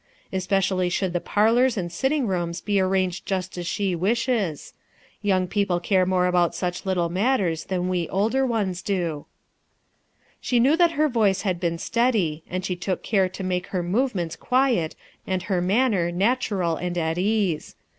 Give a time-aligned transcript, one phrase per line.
[0.33, 4.73] Especially should the parlors and sitting rooms be arranged just as she wishes.
[5.21, 9.27] Young people care more about such little matters than we older ones do."
[10.39, 13.83] She knew that her voice had been steady, and she took care to make her
[13.83, 14.95] movements quiet
[15.27, 17.75] and her manner natural and at case.